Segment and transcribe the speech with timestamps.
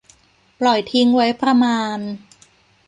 [0.59, 1.99] ปล่อยทิ้งไว้ประมาณ